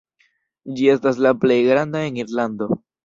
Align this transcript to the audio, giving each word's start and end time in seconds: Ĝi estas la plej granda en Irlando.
Ĝi 0.79 0.87
estas 0.93 1.21
la 1.25 1.33
plej 1.43 1.59
granda 1.67 2.03
en 2.07 2.19
Irlando. 2.25 2.71